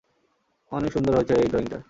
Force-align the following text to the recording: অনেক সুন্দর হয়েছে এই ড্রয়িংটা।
অনেক 0.71 0.89
সুন্দর 0.93 1.13
হয়েছে 1.17 1.33
এই 1.35 1.47
ড্রয়িংটা। 1.51 1.79